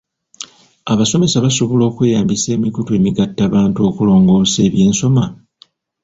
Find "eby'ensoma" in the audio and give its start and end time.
4.67-5.25